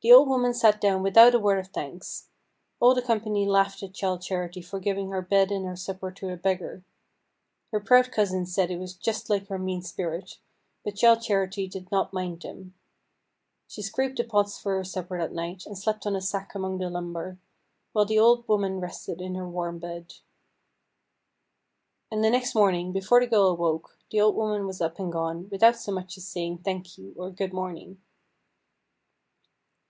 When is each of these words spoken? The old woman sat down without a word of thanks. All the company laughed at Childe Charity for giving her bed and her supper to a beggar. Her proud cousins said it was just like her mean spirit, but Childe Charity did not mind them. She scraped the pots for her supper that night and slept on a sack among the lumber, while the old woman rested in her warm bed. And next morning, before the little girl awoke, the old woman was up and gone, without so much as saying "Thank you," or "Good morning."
The 0.00 0.12
old 0.12 0.28
woman 0.28 0.54
sat 0.54 0.80
down 0.80 1.02
without 1.02 1.34
a 1.34 1.40
word 1.40 1.58
of 1.58 1.72
thanks. 1.72 2.28
All 2.78 2.94
the 2.94 3.02
company 3.02 3.44
laughed 3.44 3.82
at 3.82 3.94
Childe 3.94 4.22
Charity 4.22 4.62
for 4.62 4.78
giving 4.78 5.10
her 5.10 5.20
bed 5.20 5.50
and 5.50 5.66
her 5.66 5.74
supper 5.74 6.12
to 6.12 6.28
a 6.28 6.36
beggar. 6.36 6.84
Her 7.72 7.80
proud 7.80 8.12
cousins 8.12 8.54
said 8.54 8.70
it 8.70 8.78
was 8.78 8.94
just 8.94 9.28
like 9.28 9.48
her 9.48 9.58
mean 9.58 9.82
spirit, 9.82 10.38
but 10.84 10.94
Childe 10.94 11.22
Charity 11.22 11.66
did 11.66 11.90
not 11.90 12.12
mind 12.12 12.42
them. 12.42 12.74
She 13.66 13.82
scraped 13.82 14.16
the 14.18 14.22
pots 14.22 14.56
for 14.56 14.76
her 14.76 14.84
supper 14.84 15.18
that 15.18 15.32
night 15.32 15.66
and 15.66 15.76
slept 15.76 16.06
on 16.06 16.14
a 16.14 16.20
sack 16.20 16.54
among 16.54 16.78
the 16.78 16.88
lumber, 16.90 17.40
while 17.92 18.04
the 18.04 18.20
old 18.20 18.46
woman 18.46 18.78
rested 18.78 19.20
in 19.20 19.34
her 19.34 19.48
warm 19.48 19.80
bed. 19.80 20.14
And 22.12 22.22
next 22.22 22.54
morning, 22.54 22.92
before 22.92 23.18
the 23.18 23.24
little 23.26 23.56
girl 23.56 23.66
awoke, 23.66 23.98
the 24.12 24.20
old 24.20 24.36
woman 24.36 24.64
was 24.64 24.80
up 24.80 25.00
and 25.00 25.10
gone, 25.12 25.48
without 25.50 25.74
so 25.76 25.90
much 25.90 26.16
as 26.16 26.24
saying 26.24 26.58
"Thank 26.58 26.98
you," 26.98 27.14
or 27.16 27.32
"Good 27.32 27.52
morning." 27.52 28.00